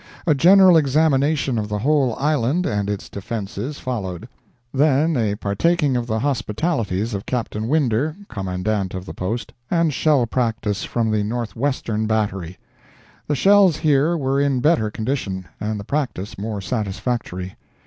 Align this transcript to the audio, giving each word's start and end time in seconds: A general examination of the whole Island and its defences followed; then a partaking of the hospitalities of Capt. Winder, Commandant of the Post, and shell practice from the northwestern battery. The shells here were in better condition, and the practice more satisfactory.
A 0.25 0.33
general 0.33 0.77
examination 0.77 1.59
of 1.59 1.69
the 1.69 1.77
whole 1.77 2.15
Island 2.15 2.65
and 2.65 2.89
its 2.89 3.07
defences 3.07 3.77
followed; 3.77 4.27
then 4.73 5.15
a 5.15 5.35
partaking 5.35 5.95
of 5.95 6.07
the 6.07 6.17
hospitalities 6.21 7.13
of 7.13 7.27
Capt. 7.27 7.55
Winder, 7.55 8.15
Commandant 8.27 8.95
of 8.95 9.05
the 9.05 9.13
Post, 9.13 9.53
and 9.69 9.93
shell 9.93 10.25
practice 10.25 10.83
from 10.83 11.11
the 11.11 11.23
northwestern 11.23 12.07
battery. 12.07 12.57
The 13.27 13.35
shells 13.35 13.77
here 13.77 14.17
were 14.17 14.41
in 14.41 14.59
better 14.59 14.89
condition, 14.89 15.45
and 15.59 15.79
the 15.79 15.83
practice 15.83 16.35
more 16.35 16.61
satisfactory. 16.61 17.55